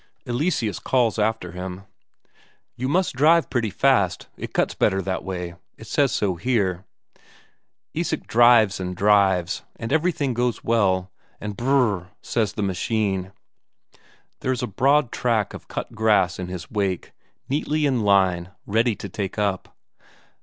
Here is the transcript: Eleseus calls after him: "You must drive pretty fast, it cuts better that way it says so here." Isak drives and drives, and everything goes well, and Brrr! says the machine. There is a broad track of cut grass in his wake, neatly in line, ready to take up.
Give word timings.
Eleseus 0.25 0.79
calls 0.79 1.19
after 1.19 1.51
him: 1.51 1.83
"You 2.75 2.89
must 2.89 3.13
drive 3.13 3.51
pretty 3.51 3.69
fast, 3.69 4.29
it 4.35 4.51
cuts 4.51 4.73
better 4.73 4.99
that 4.99 5.23
way 5.23 5.53
it 5.77 5.85
says 5.85 6.11
so 6.11 6.37
here." 6.37 6.85
Isak 7.93 8.25
drives 8.25 8.79
and 8.79 8.95
drives, 8.95 9.61
and 9.75 9.93
everything 9.93 10.33
goes 10.33 10.63
well, 10.63 11.11
and 11.39 11.55
Brrr! 11.55 12.07
says 12.19 12.53
the 12.53 12.63
machine. 12.63 13.31
There 14.39 14.51
is 14.51 14.63
a 14.63 14.65
broad 14.65 15.11
track 15.11 15.53
of 15.53 15.67
cut 15.67 15.93
grass 15.93 16.39
in 16.39 16.47
his 16.47 16.71
wake, 16.71 17.11
neatly 17.47 17.85
in 17.85 18.01
line, 18.01 18.49
ready 18.65 18.95
to 18.95 19.07
take 19.07 19.37
up. 19.37 19.77